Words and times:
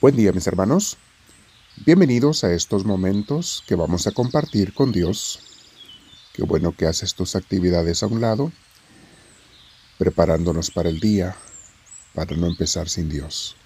Buen 0.00 0.14
día 0.14 0.30
mis 0.30 0.46
hermanos. 0.46 0.96
Bienvenidos 1.84 2.44
a 2.44 2.54
estos 2.54 2.84
momentos 2.84 3.64
que 3.66 3.74
vamos 3.74 4.06
a 4.06 4.12
compartir 4.12 4.72
con 4.72 4.92
Dios. 4.92 5.40
Qué 6.34 6.44
bueno 6.44 6.70
que 6.70 6.86
haces 6.86 7.16
tus 7.16 7.34
actividades 7.34 8.04
a 8.04 8.06
un 8.06 8.20
lado, 8.20 8.52
preparándonos 9.98 10.70
para 10.70 10.88
el 10.88 11.00
día, 11.00 11.34
para 12.14 12.36
no 12.36 12.46
empezar 12.46 12.88
sin 12.88 13.08
Dios. 13.08 13.56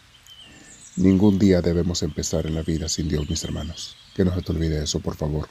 Ningún 0.96 1.38
día 1.38 1.60
debemos 1.60 2.02
empezar 2.02 2.46
en 2.46 2.54
la 2.54 2.62
vida 2.62 2.88
sin 2.88 3.10
Dios, 3.10 3.28
mis 3.28 3.44
hermanos. 3.44 3.98
Que 4.14 4.24
no 4.24 4.34
se 4.34 4.40
te 4.40 4.52
olvide 4.52 4.82
eso, 4.82 5.00
por 5.00 5.16
favor. 5.16 5.50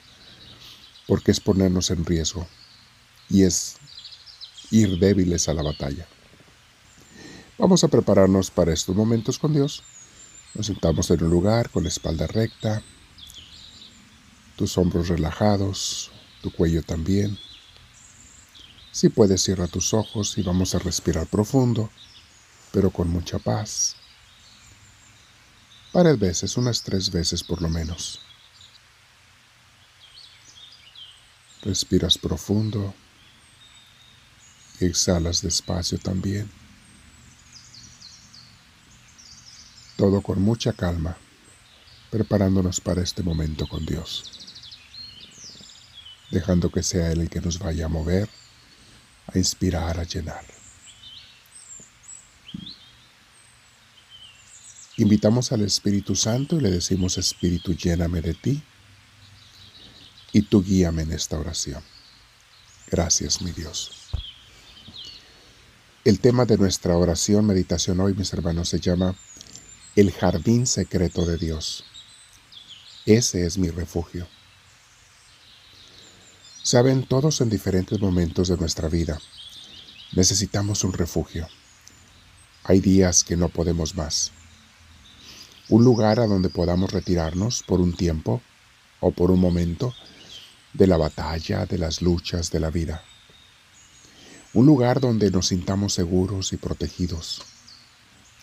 Porque 1.07 1.29
es 1.29 1.39
ponernos 1.39 1.91
en 1.91 2.03
riesgo 2.03 2.47
y 3.29 3.43
es 3.43 3.75
ir 4.71 4.97
débiles 4.97 5.47
a 5.47 5.53
la 5.53 5.61
batalla. 5.61 6.07
Vamos 7.59 7.83
a 7.83 7.87
prepararnos 7.87 8.49
para 8.49 8.73
estos 8.73 8.95
momentos 8.95 9.37
con 9.37 9.53
Dios 9.53 9.83
nos 10.53 10.65
sentamos 10.65 11.09
en 11.11 11.23
un 11.23 11.29
lugar 11.29 11.69
con 11.69 11.83
la 11.83 11.89
espalda 11.89 12.27
recta, 12.27 12.81
tus 14.55 14.77
hombros 14.77 15.07
relajados, 15.07 16.11
tu 16.41 16.51
cuello 16.51 16.83
también. 16.83 17.37
Si 18.91 19.09
puedes, 19.09 19.41
cierra 19.41 19.67
tus 19.67 19.93
ojos 19.93 20.37
y 20.37 20.43
vamos 20.43 20.75
a 20.75 20.79
respirar 20.79 21.27
profundo, 21.27 21.89
pero 22.71 22.91
con 22.91 23.09
mucha 23.09 23.39
paz. 23.39 23.95
Varias 25.93 26.19
veces, 26.19 26.57
unas 26.57 26.83
tres 26.83 27.11
veces 27.11 27.43
por 27.43 27.61
lo 27.61 27.69
menos. 27.69 28.19
Respiras 31.63 32.17
profundo 32.17 32.93
y 34.79 34.85
exhalas 34.85 35.41
despacio 35.41 35.97
también. 35.97 36.60
Todo 40.01 40.21
con 40.21 40.41
mucha 40.41 40.73
calma, 40.73 41.15
preparándonos 42.09 42.81
para 42.81 43.03
este 43.03 43.21
momento 43.21 43.67
con 43.67 43.85
Dios, 43.85 44.23
dejando 46.31 46.71
que 46.71 46.81
sea 46.81 47.11
Él 47.11 47.21
el 47.21 47.29
que 47.29 47.39
nos 47.39 47.59
vaya 47.59 47.85
a 47.85 47.87
mover, 47.87 48.27
a 49.27 49.37
inspirar, 49.37 49.99
a 49.99 50.03
llenar. 50.03 50.43
Invitamos 54.97 55.51
al 55.51 55.61
Espíritu 55.61 56.15
Santo 56.15 56.55
y 56.55 56.61
le 56.61 56.71
decimos, 56.71 57.19
Espíritu, 57.19 57.75
lléname 57.75 58.21
de 58.21 58.33
ti 58.33 58.63
y 60.31 60.41
tú 60.41 60.63
guíame 60.63 61.03
en 61.03 61.11
esta 61.11 61.37
oración. 61.37 61.83
Gracias, 62.89 63.39
mi 63.43 63.51
Dios. 63.51 64.09
El 66.03 66.19
tema 66.19 66.45
de 66.45 66.57
nuestra 66.57 66.97
oración, 66.97 67.45
meditación 67.45 67.99
hoy, 67.99 68.15
mis 68.15 68.33
hermanos, 68.33 68.67
se 68.67 68.79
llama 68.79 69.15
el 69.93 70.13
jardín 70.13 70.67
secreto 70.67 71.25
de 71.25 71.37
Dios. 71.37 71.83
Ese 73.05 73.45
es 73.45 73.57
mi 73.57 73.69
refugio. 73.69 74.25
Saben, 76.63 77.03
todos 77.03 77.41
en 77.41 77.49
diferentes 77.49 77.99
momentos 77.99 78.47
de 78.47 78.55
nuestra 78.55 78.87
vida 78.87 79.19
necesitamos 80.13 80.85
un 80.85 80.93
refugio. 80.93 81.45
Hay 82.63 82.79
días 82.79 83.25
que 83.25 83.35
no 83.35 83.49
podemos 83.49 83.95
más. 83.95 84.31
Un 85.67 85.83
lugar 85.83 86.21
a 86.21 86.27
donde 86.27 86.49
podamos 86.49 86.93
retirarnos 86.93 87.61
por 87.63 87.81
un 87.81 87.93
tiempo 87.93 88.41
o 89.01 89.11
por 89.11 89.29
un 89.29 89.41
momento 89.41 89.93
de 90.71 90.87
la 90.87 90.95
batalla, 90.95 91.65
de 91.65 91.77
las 91.77 92.01
luchas 92.01 92.49
de 92.49 92.61
la 92.61 92.69
vida. 92.69 93.03
Un 94.53 94.65
lugar 94.65 95.01
donde 95.01 95.31
nos 95.31 95.47
sintamos 95.47 95.93
seguros 95.93 96.53
y 96.53 96.57
protegidos 96.57 97.41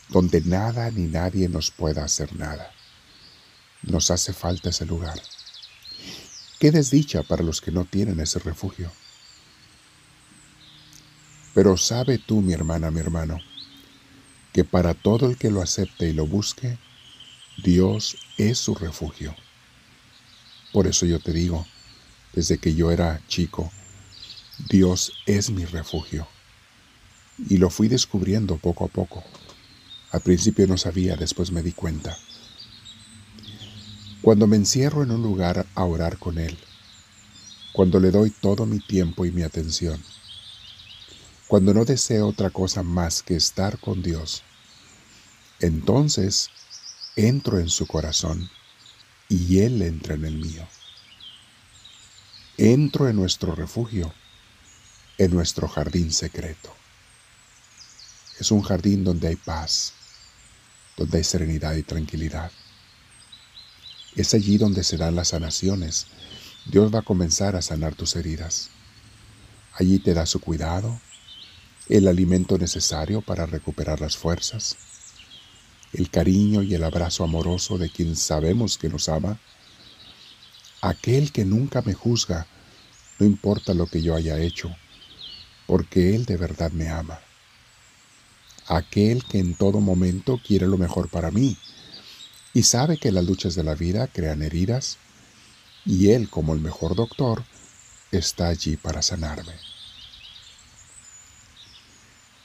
donde 0.09 0.41
nada 0.41 0.91
ni 0.91 1.07
nadie 1.07 1.49
nos 1.49 1.71
pueda 1.71 2.05
hacer 2.05 2.35
nada. 2.37 2.73
Nos 3.83 4.11
hace 4.11 4.33
falta 4.33 4.71
ese 4.71 4.87
lugar. 4.87 5.21
Qué 6.59 6.71
desdicha 6.71 7.23
para 7.23 7.45
los 7.45 7.61
que 7.61 7.71
no 7.71 7.85
tienen 7.85 8.21
ese 8.21 8.39
refugio. 8.39 8.91
Pero 11.55 11.77
sabe 11.77 12.19
tú, 12.19 12.41
mi 12.41 12.53
hermana, 12.53 12.91
mi 12.91 13.01
hermano, 13.01 13.39
que 14.53 14.65
para 14.65 14.95
todo 14.95 15.27
el 15.29 15.37
que 15.37 15.51
lo 15.51 15.63
acepte 15.63 16.09
y 16.09 16.13
lo 16.13 16.27
busque, 16.27 16.79
Dios 17.63 18.17
es 18.37 18.59
su 18.59 18.75
refugio. 18.75 19.35
Por 20.73 20.87
eso 20.87 21.07
yo 21.07 21.19
te 21.21 21.33
digo, 21.33 21.67
desde 22.33 22.59
que 22.59 22.75
yo 22.75 22.91
era 22.91 23.21
chico, 23.29 23.71
Dios 24.69 25.13
es 25.27 25.51
mi 25.51 25.65
refugio. 25.65 26.27
Y 27.49 27.59
lo 27.59 27.71
fui 27.71 27.89
descubriendo 27.89 28.57
poco 28.57 28.85
a 28.85 28.89
poco. 28.89 29.25
Al 30.11 30.21
principio 30.23 30.67
no 30.67 30.79
sabía, 30.79 31.17
después 31.17 31.53
me 31.53 31.63
di 31.63 31.73
cuenta. 31.73 32.17
Cuando 34.23 34.47
me 34.47 34.57
encierro 34.57 35.03
en 35.03 35.11
un 35.11 35.23
lugar 35.23 35.67
a 35.75 35.85
orar 35.85 36.19
con 36.19 36.39
Él, 36.39 36.59
cuando 37.73 38.01
le 38.01 38.11
doy 38.11 38.31
todo 38.31 38.67
mi 38.67 38.81
tiempo 38.81 39.27
y 39.27 39.31
mi 39.31 39.43
atención, 39.43 40.03
cuando 41.47 41.73
no 41.75 41.85
deseo 41.85 42.27
otra 42.27 42.51
cosa 42.51 42.83
más 42.83 43.23
que 43.23 43.37
estar 43.37 43.79
con 43.79 44.03
Dios, 44.03 44.43
entonces 45.61 46.51
entro 47.17 47.59
en 47.59 47.69
su 47.69 47.87
corazón 47.87 48.51
y 49.29 49.61
Él 49.61 49.83
entra 49.83 50.15
en 50.15 50.25
el 50.25 50.39
mío. 50.39 50.67
Entro 52.57 53.09
en 53.09 53.17
nuestro 53.17 53.55
refugio, 53.55 54.13
en 55.19 55.33
nuestro 55.33 55.69
jardín 55.69 56.13
secreto. 56.13 56.75
Es 58.41 58.51
un 58.51 58.63
jardín 58.63 59.05
donde 59.05 59.29
hay 59.29 59.37
paz, 59.37 59.95
donde 60.99 61.19
hay 61.19 61.25
serenidad 61.25 61.77
y 61.77 61.85
tranquilidad. 61.85 62.51
Es 64.17 64.35
allí 64.35 64.59
donde 64.59 64.83
se 64.83 64.97
dan 64.97 65.15
las 65.15 65.29
sanaciones. 65.29 66.09
Dios 66.67 66.93
va 66.93 66.99
a 66.99 67.05
comenzar 67.05 67.55
a 67.55 67.63
sanar 67.63 67.95
tus 67.95 68.17
heridas. 68.17 68.71
Allí 69.75 70.01
te 70.01 70.13
da 70.13 70.27
su 70.27 70.41
cuidado, 70.41 71.01
el 71.89 72.09
alimento 72.09 72.59
necesario 72.59 73.23
para 73.23 73.47
recuperar 73.47 74.01
las 74.01 74.17
fuerzas, 74.17 74.77
el 75.93 76.11
cariño 76.11 76.63
y 76.63 76.75
el 76.75 76.83
abrazo 76.83 77.23
amoroso 77.23 77.79
de 77.79 77.89
quien 77.89 78.17
sabemos 78.17 78.77
que 78.77 78.89
nos 78.89 79.09
ama, 79.09 79.39
aquel 80.83 81.31
que 81.31 81.45
nunca 81.45 81.81
me 81.83 81.95
juzga, 81.95 82.49
no 83.21 83.27
importa 83.27 83.73
lo 83.73 83.87
que 83.87 84.03
yo 84.03 84.17
haya 84.17 84.41
hecho, 84.41 84.75
porque 85.69 86.17
Él 86.17 86.25
de 86.25 86.37
verdad 86.37 86.73
me 86.73 86.89
ama 86.89 87.21
aquel 88.69 89.25
que 89.25 89.39
en 89.39 89.55
todo 89.55 89.81
momento 89.81 90.41
quiere 90.47 90.67
lo 90.67 90.79
mejor 90.79 91.09
para 91.09 91.31
mí 91.31 91.57
y 92.55 92.63
sabe 92.63 92.99
que 92.99 93.13
las 93.13 93.25
luchas 93.25 93.55
de 93.55 93.65
la 93.65 93.75
vida 93.75 94.07
crean 94.09 94.43
heridas 94.43 94.99
y 95.85 96.11
Él 96.11 96.29
como 96.29 96.55
el 96.55 96.61
mejor 96.61 96.95
doctor 96.95 97.45
está 98.11 98.49
allí 98.49 98.77
para 98.77 99.03
sanarme. 99.03 99.53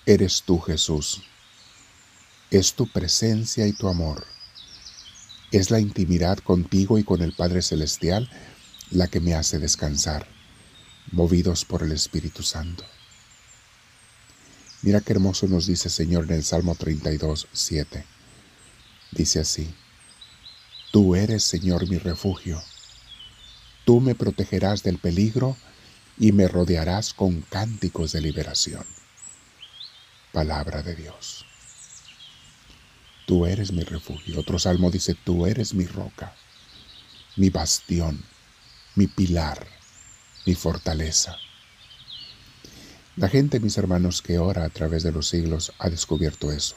Eres 0.05 0.43
tú 0.43 0.59
Jesús. 0.59 1.21
Es 2.51 2.73
tu 2.73 2.87
presencia 2.87 3.65
y 3.65 3.73
tu 3.73 3.87
amor. 3.87 4.25
Es 5.51 5.71
la 5.71 5.79
intimidad 5.79 6.37
contigo 6.39 6.97
y 6.97 7.03
con 7.03 7.21
el 7.21 7.33
Padre 7.33 7.61
Celestial 7.61 8.29
la 8.91 9.07
que 9.07 9.19
me 9.19 9.33
hace 9.33 9.59
descansar, 9.59 10.27
movidos 11.11 11.65
por 11.65 11.83
el 11.83 11.91
Espíritu 11.91 12.43
Santo. 12.43 12.83
Mira 14.83 14.99
qué 14.99 15.13
hermoso 15.13 15.47
nos 15.47 15.65
dice 15.65 15.87
el 15.87 15.93
Señor 15.93 16.25
en 16.25 16.33
el 16.33 16.43
Salmo 16.43 16.75
32, 16.75 17.47
7. 17.53 18.05
Dice 19.11 19.39
así, 19.39 19.73
Tú 20.91 21.15
eres, 21.15 21.45
Señor, 21.45 21.89
mi 21.89 21.97
refugio. 21.97 22.61
Tú 23.85 24.01
me 24.01 24.13
protegerás 24.13 24.83
del 24.83 24.97
peligro 24.97 25.55
y 26.19 26.33
me 26.33 26.49
rodearás 26.49 27.13
con 27.13 27.43
cánticos 27.43 28.11
de 28.11 28.19
liberación. 28.19 28.85
Palabra 30.33 30.83
de 30.83 30.95
Dios. 30.95 31.45
Tú 33.25 33.45
eres 33.45 33.71
mi 33.71 33.83
refugio. 33.83 34.37
Otro 34.37 34.59
salmo 34.59 34.91
dice, 34.91 35.15
Tú 35.15 35.45
eres 35.45 35.73
mi 35.73 35.85
roca, 35.85 36.35
mi 37.37 37.49
bastión, 37.49 38.21
mi 38.95 39.07
pilar, 39.07 39.65
mi 40.45 40.55
fortaleza. 40.55 41.37
La 43.15 43.29
gente, 43.29 43.59
mis 43.59 43.77
hermanos, 43.77 44.23
que 44.23 44.39
ora 44.39 44.65
a 44.65 44.69
través 44.69 45.03
de 45.03 45.11
los 45.11 45.27
siglos 45.29 45.71
ha 45.77 45.89
descubierto 45.89 46.51
eso. 46.51 46.75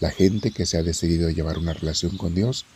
La 0.00 0.10
gente 0.10 0.50
que 0.50 0.66
se 0.66 0.76
ha 0.76 0.82
decidido 0.82 1.30
llevar 1.30 1.56
una 1.58 1.72
relación 1.72 2.16
con 2.16 2.34
Dios 2.34 2.66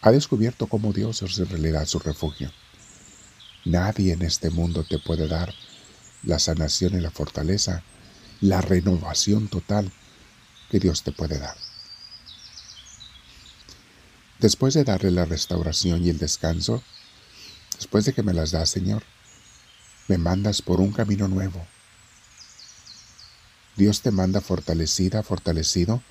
ha 0.00 0.12
descubierto 0.12 0.68
cómo 0.68 0.92
Dios 0.92 1.22
es 1.22 1.38
en 1.38 1.48
realidad 1.48 1.86
su 1.86 1.98
refugio. 1.98 2.52
Nadie 3.64 4.12
en 4.12 4.22
este 4.22 4.50
mundo 4.50 4.84
te 4.88 4.98
puede 5.00 5.26
dar 5.26 5.52
la 6.22 6.38
sanación 6.38 6.94
y 6.94 7.00
la 7.00 7.10
fortaleza, 7.10 7.82
la 8.40 8.60
renovación 8.60 9.48
total 9.48 9.92
que 10.70 10.78
Dios 10.78 11.02
te 11.02 11.10
puede 11.10 11.38
dar. 11.38 11.56
Después 14.38 14.74
de 14.74 14.84
darle 14.84 15.10
la 15.10 15.24
restauración 15.24 16.04
y 16.04 16.10
el 16.10 16.18
descanso, 16.18 16.82
después 17.76 18.04
de 18.04 18.12
que 18.12 18.22
me 18.22 18.32
las 18.32 18.52
da, 18.52 18.64
Señor, 18.66 19.02
me 20.10 20.18
mandas 20.18 20.60
por 20.60 20.80
un 20.80 20.90
camino 20.90 21.28
nuevo. 21.28 21.64
Dios 23.76 24.02
te 24.02 24.10
manda 24.10 24.40
fortalecida, 24.40 25.22
fortalecido, 25.22 26.02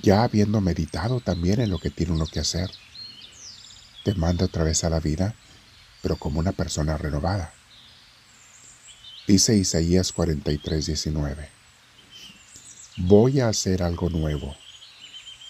ya 0.00 0.22
habiendo 0.22 0.60
meditado 0.60 1.18
también 1.20 1.60
en 1.60 1.70
lo 1.70 1.80
que 1.80 1.90
tiene 1.90 2.12
uno 2.12 2.28
que 2.28 2.38
hacer, 2.38 2.70
te 4.04 4.14
manda 4.14 4.44
otra 4.44 4.62
vez 4.62 4.84
a 4.84 4.90
la 4.90 5.00
vida, 5.00 5.34
pero 6.02 6.14
como 6.14 6.38
una 6.38 6.52
persona 6.52 6.96
renovada. 6.96 7.52
Dice 9.26 9.56
Isaías 9.56 10.12
43, 10.12 10.86
19. 10.86 11.50
Voy 12.98 13.40
a 13.40 13.48
hacer 13.48 13.82
algo 13.82 14.08
nuevo 14.08 14.54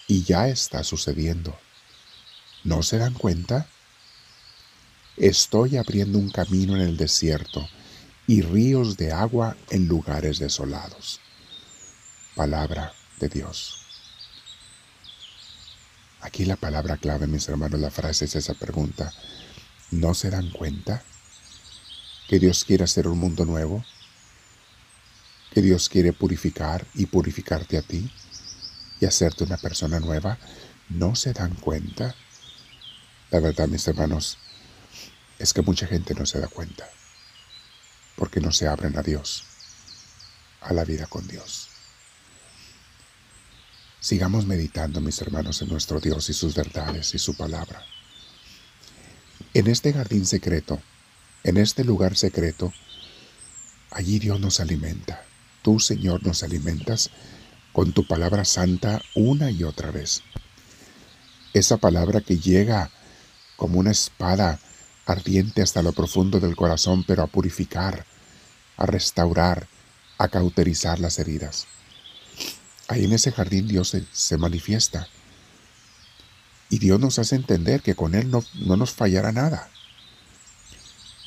y 0.07 0.23
ya 0.23 0.47
está 0.47 0.83
sucediendo. 0.83 1.55
¿No 2.63 2.81
se 2.81 2.97
dan 2.97 3.13
cuenta? 3.13 3.67
Estoy 5.17 5.77
abriendo 5.77 6.19
un 6.19 6.29
camino 6.29 6.75
en 6.75 6.83
el 6.83 6.95
desierto 6.95 7.67
y 8.27 8.43
ríos 8.43 8.97
de 8.97 9.11
agua 9.11 9.57
en 9.71 9.87
lugares 9.87 10.37
desolados. 10.37 11.19
Palabra 12.35 12.93
de 13.19 13.27
Dios. 13.27 13.81
Aquí 16.21 16.45
la 16.45 16.55
palabra 16.55 16.97
clave, 16.97 17.25
mis 17.25 17.49
hermanos, 17.49 17.79
la 17.79 17.89
frase 17.89 18.25
es 18.25 18.35
esa 18.35 18.53
pregunta. 18.53 19.11
¿No 19.89 20.13
se 20.13 20.29
dan 20.29 20.51
cuenta 20.51 21.03
que 22.27 22.37
Dios 22.37 22.63
quiere 22.63 22.83
hacer 22.83 23.07
un 23.07 23.17
mundo 23.17 23.43
nuevo? 23.43 23.83
¿Que 25.51 25.63
Dios 25.63 25.89
quiere 25.89 26.13
purificar 26.13 26.85
y 26.93 27.07
purificarte 27.07 27.79
a 27.79 27.81
ti 27.81 28.11
y 28.99 29.07
hacerte 29.07 29.45
una 29.45 29.57
persona 29.57 29.99
nueva? 29.99 30.37
¿No 30.89 31.15
se 31.15 31.33
dan 31.33 31.55
cuenta? 31.55 32.13
La 33.31 33.39
verdad, 33.39 33.67
mis 33.67 33.87
hermanos, 33.87 34.37
es 35.39 35.53
que 35.53 35.61
mucha 35.61 35.87
gente 35.87 36.13
no 36.13 36.25
se 36.25 36.39
da 36.39 36.47
cuenta 36.47 36.89
porque 38.15 38.41
no 38.41 38.51
se 38.51 38.67
abren 38.67 38.97
a 38.97 39.03
Dios, 39.03 39.43
a 40.61 40.73
la 40.73 40.83
vida 40.83 41.05
con 41.05 41.27
Dios. 41.27 41.69
Sigamos 43.99 44.45
meditando, 44.45 45.01
mis 45.01 45.21
hermanos, 45.21 45.61
en 45.61 45.69
nuestro 45.69 45.99
Dios 45.99 46.29
y 46.29 46.33
sus 46.33 46.55
verdades 46.55 47.13
y 47.13 47.19
su 47.19 47.35
palabra. 47.35 47.85
En 49.53 49.67
este 49.67 49.93
jardín 49.93 50.25
secreto, 50.25 50.81
en 51.43 51.57
este 51.57 51.83
lugar 51.83 52.15
secreto, 52.15 52.73
allí 53.91 54.19
Dios 54.19 54.39
nos 54.39 54.59
alimenta. 54.59 55.23
Tú, 55.61 55.79
Señor, 55.79 56.25
nos 56.25 56.43
alimentas 56.43 57.11
con 57.71 57.93
tu 57.93 58.07
palabra 58.07 58.45
santa 58.45 59.01
una 59.13 59.51
y 59.51 59.63
otra 59.63 59.91
vez. 59.91 60.23
Esa 61.53 61.77
palabra 61.77 62.21
que 62.21 62.39
llega 62.39 62.89
como 63.55 63.79
una 63.79 63.91
espada 63.91 64.59
ardiente 65.07 65.61
hasta 65.61 65.81
lo 65.81 65.93
profundo 65.93 66.39
del 66.39 66.55
corazón, 66.55 67.03
pero 67.03 67.23
a 67.23 67.27
purificar, 67.27 68.05
a 68.75 68.85
restaurar, 68.85 69.67
a 70.17 70.27
cauterizar 70.27 70.99
las 70.99 71.17
heridas. 71.19 71.67
Ahí 72.87 73.05
en 73.05 73.13
ese 73.13 73.31
jardín 73.31 73.67
Dios 73.67 73.95
se, 74.11 74.37
manifiesta. 74.37 75.07
Y 76.69 76.79
Dios 76.79 76.99
nos 76.99 77.19
hace 77.19 77.35
entender 77.35 77.81
que 77.81 77.95
con 77.95 78.15
Él 78.15 78.29
no, 78.29 78.43
no 78.53 78.77
nos 78.77 78.91
fallará 78.91 79.31
nada. 79.31 79.69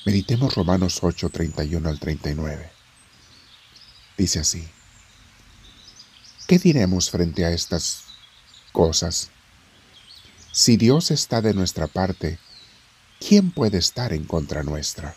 Meditemos 0.04 0.54
Romanos 0.54 0.98
8, 1.02 1.28
31 1.30 1.88
al 1.88 1.98
39. 1.98 2.70
Dice 4.16 4.40
así. 4.40 4.68
¿Qué 6.46 6.58
diremos 6.58 7.10
frente 7.10 7.44
a 7.44 7.52
estas 7.52 8.04
cosas? 8.72 9.30
Si 10.52 10.76
Dios 10.76 11.10
está 11.10 11.40
de 11.40 11.54
nuestra 11.54 11.86
parte, 11.86 12.38
¿quién 13.20 13.52
puede 13.52 13.78
estar 13.78 14.12
en 14.12 14.24
contra 14.24 14.64
nuestra? 14.64 15.14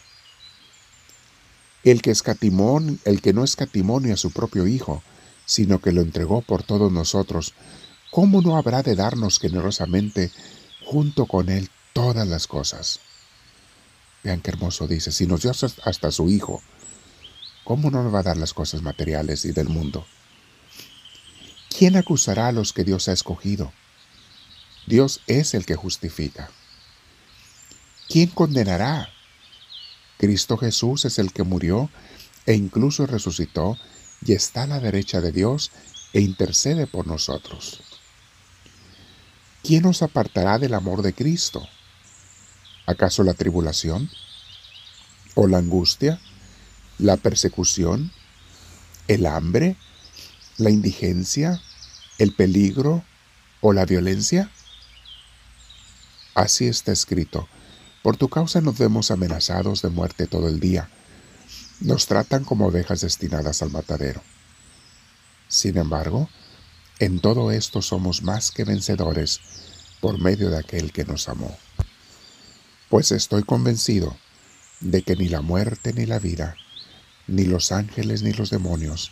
El 1.83 2.01
que 2.01 2.11
escatimó, 2.11 2.79
el 3.05 3.21
que 3.21 3.33
no 3.33 3.43
escatimó 3.43 3.99
ni 3.99 4.11
a 4.11 4.17
su 4.17 4.31
propio 4.31 4.67
Hijo, 4.67 5.01
sino 5.45 5.79
que 5.79 5.91
lo 5.91 6.01
entregó 6.01 6.41
por 6.41 6.63
todos 6.63 6.91
nosotros, 6.91 7.53
¿cómo 8.11 8.41
no 8.41 8.57
habrá 8.57 8.83
de 8.83 8.95
darnos 8.95 9.39
generosamente 9.39 10.31
junto 10.85 11.25
con 11.25 11.49
Él 11.49 11.69
todas 11.93 12.27
las 12.27 12.47
cosas? 12.47 12.99
Vean 14.23 14.41
qué 14.41 14.51
hermoso 14.51 14.87
dice, 14.87 15.11
si 15.11 15.25
nos 15.25 15.41
dio 15.41 15.51
hasta 15.51 16.11
su 16.11 16.29
Hijo, 16.29 16.61
¿cómo 17.63 17.89
no 17.89 18.03
nos 18.03 18.13
va 18.13 18.19
a 18.19 18.23
dar 18.23 18.37
las 18.37 18.53
cosas 18.53 18.81
materiales 18.81 19.43
y 19.45 19.51
del 19.51 19.67
mundo? 19.67 20.05
¿Quién 21.75 21.97
acusará 21.97 22.47
a 22.47 22.51
los 22.51 22.71
que 22.71 22.83
Dios 22.83 23.07
ha 23.07 23.13
escogido? 23.13 23.73
Dios 24.85 25.21
es 25.27 25.53
el 25.53 25.65
que 25.65 25.75
justifica. 25.75 26.51
¿Quién 28.13 28.29
condenará? 28.29 29.09
Cristo 30.19 30.55
Jesús 30.55 31.03
es 31.05 31.17
el 31.17 31.33
que 31.33 31.41
murió 31.41 31.89
e 32.45 32.53
incluso 32.53 33.07
resucitó 33.07 33.75
y 34.23 34.33
está 34.33 34.63
a 34.63 34.67
la 34.67 34.79
derecha 34.79 35.19
de 35.19 35.31
Dios 35.31 35.71
e 36.13 36.21
intercede 36.21 36.85
por 36.85 37.07
nosotros. 37.07 37.81
¿Quién 39.63 39.81
nos 39.81 40.03
apartará 40.03 40.59
del 40.59 40.75
amor 40.75 41.01
de 41.01 41.13
Cristo? 41.13 41.67
¿Acaso 42.85 43.23
la 43.23 43.33
tribulación? 43.33 44.11
¿O 45.33 45.47
la 45.47 45.57
angustia? 45.57 46.21
¿La 46.99 47.17
persecución? 47.17 48.11
¿El 49.07 49.25
hambre? 49.25 49.75
¿La 50.57 50.69
indigencia? 50.69 51.63
¿El 52.19 52.35
peligro? 52.35 53.03
¿O 53.59 53.73
la 53.73 53.85
violencia? 53.85 54.51
Así 56.35 56.67
está 56.67 56.91
escrito 56.91 57.49
por 58.03 58.17
tu 58.17 58.29
causa 58.29 58.61
nos 58.61 58.77
vemos 58.77 59.09
amenazados 59.09 59.81
de 59.81 59.89
muerte 59.89 60.27
todo 60.27 60.49
el 60.49 60.59
día. 60.59 60.89
Nos 61.79 62.05
tratan 62.05 62.43
como 62.43 62.67
ovejas 62.67 63.01
destinadas 63.01 63.63
al 63.63 63.71
matadero. 63.71 64.21
Sin 65.47 65.77
embargo, 65.77 66.29
en 66.99 67.19
todo 67.19 67.51
esto 67.51 67.81
somos 67.81 68.21
más 68.21 68.51
que 68.51 68.65
vencedores 68.65 69.39
por 70.01 70.19
medio 70.19 70.49
de 70.49 70.57
aquel 70.57 70.91
que 70.91 71.05
nos 71.05 71.29
amó. 71.29 71.57
Pues 72.89 73.11
estoy 73.11 73.43
convencido 73.43 74.15
de 74.81 75.01
que 75.01 75.15
ni 75.15 75.29
la 75.29 75.41
muerte 75.41 75.93
ni 75.93 76.05
la 76.05 76.19
vida, 76.19 76.57
ni 77.27 77.45
los 77.45 77.71
ángeles 77.71 78.21
ni 78.21 78.33
los 78.33 78.49
demonios, 78.49 79.11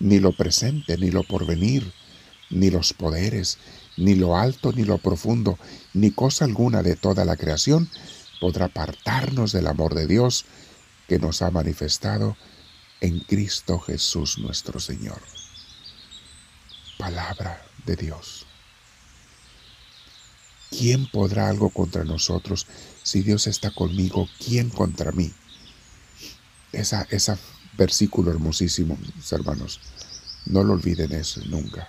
ni 0.00 0.18
lo 0.18 0.32
presente 0.32 0.98
ni 0.98 1.12
lo 1.12 1.22
porvenir, 1.22 1.92
ni 2.50 2.70
los 2.70 2.92
poderes, 2.92 3.58
ni 4.00 4.14
lo 4.14 4.36
alto 4.36 4.72
ni 4.72 4.84
lo 4.84 4.98
profundo, 4.98 5.58
ni 5.92 6.10
cosa 6.10 6.46
alguna 6.46 6.82
de 6.82 6.96
toda 6.96 7.24
la 7.24 7.36
creación 7.36 7.88
podrá 8.40 8.66
apartarnos 8.66 9.52
del 9.52 9.66
amor 9.66 9.94
de 9.94 10.06
Dios 10.06 10.46
que 11.06 11.18
nos 11.18 11.42
ha 11.42 11.50
manifestado 11.50 12.36
en 13.02 13.20
Cristo 13.20 13.78
Jesús 13.78 14.38
nuestro 14.38 14.80
Señor. 14.80 15.20
Palabra 16.98 17.62
de 17.84 17.96
Dios. 17.96 18.46
¿Quién 20.70 21.06
podrá 21.10 21.48
algo 21.48 21.68
contra 21.68 22.04
nosotros? 22.04 22.66
Si 23.02 23.22
Dios 23.22 23.46
está 23.46 23.70
conmigo, 23.70 24.28
¿quién 24.38 24.70
contra 24.70 25.12
mí? 25.12 25.32
Esa, 26.72 27.06
ese 27.10 27.36
versículo 27.76 28.30
hermosísimo, 28.30 28.96
hermanos. 29.30 29.80
No 30.46 30.62
lo 30.62 30.72
olviden 30.72 31.12
eso 31.12 31.42
nunca 31.46 31.88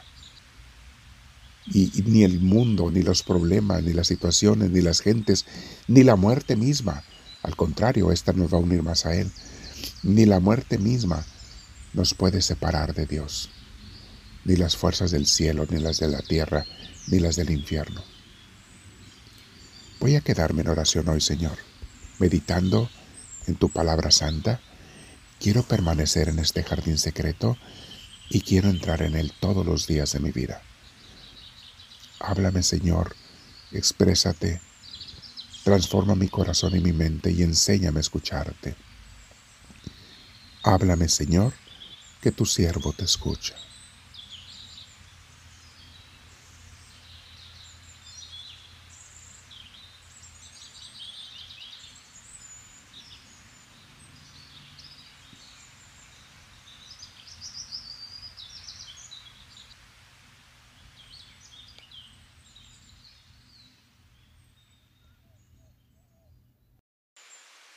y, 1.67 2.03
ni 2.05 2.23
el 2.23 2.39
mundo, 2.39 2.91
ni 2.91 3.03
los 3.03 3.23
problemas, 3.23 3.83
ni 3.83 3.93
las 3.93 4.07
situaciones, 4.07 4.71
ni 4.71 4.81
las 4.81 5.01
gentes, 5.01 5.45
ni 5.87 6.03
la 6.03 6.15
muerte 6.15 6.55
misma. 6.55 7.03
Al 7.43 7.55
contrario, 7.55 8.11
esta 8.11 8.33
nos 8.33 8.53
va 8.53 8.57
a 8.57 8.61
unir 8.61 8.83
más 8.83 9.05
a 9.05 9.15
Él. 9.15 9.31
Ni 10.03 10.25
la 10.25 10.39
muerte 10.39 10.77
misma 10.77 11.25
nos 11.93 12.13
puede 12.13 12.41
separar 12.41 12.93
de 12.93 13.05
Dios. 13.05 13.49
Ni 14.45 14.55
las 14.55 14.75
fuerzas 14.75 15.11
del 15.11 15.27
cielo, 15.27 15.67
ni 15.69 15.79
las 15.79 15.99
de 15.99 16.07
la 16.07 16.21
tierra, 16.21 16.65
ni 17.07 17.19
las 17.19 17.35
del 17.35 17.51
infierno. 17.51 18.03
Voy 19.99 20.15
a 20.15 20.21
quedarme 20.21 20.61
en 20.61 20.69
oración 20.69 21.07
hoy, 21.09 21.21
Señor, 21.21 21.57
meditando 22.17 22.89
en 23.45 23.55
tu 23.55 23.69
palabra 23.69 24.09
santa. 24.09 24.59
Quiero 25.39 25.63
permanecer 25.63 26.29
en 26.29 26.39
este 26.39 26.63
jardín 26.63 26.97
secreto 26.97 27.57
y 28.29 28.41
quiero 28.41 28.69
entrar 28.69 29.03
en 29.03 29.15
él 29.15 29.31
todos 29.39 29.65
los 29.65 29.85
días 29.85 30.13
de 30.13 30.19
mi 30.19 30.31
vida. 30.31 30.61
Háblame, 32.23 32.61
Señor, 32.61 33.15
exprésate, 33.71 34.61
transforma 35.63 36.13
mi 36.13 36.27
corazón 36.27 36.75
y 36.75 36.79
mi 36.79 36.93
mente 36.93 37.31
y 37.31 37.41
enséñame 37.41 37.97
a 37.97 38.01
escucharte. 38.01 38.75
Háblame, 40.61 41.09
Señor, 41.09 41.53
que 42.21 42.31
tu 42.31 42.45
siervo 42.45 42.93
te 42.93 43.05
escucha. 43.05 43.55